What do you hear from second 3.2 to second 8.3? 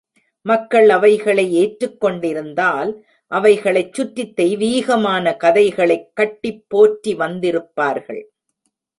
அவைகளைச் சுற்றித் தெய்வீகமான கதைகளைக் கட்டிப் போற்றி வந்திருப்பார்கள்.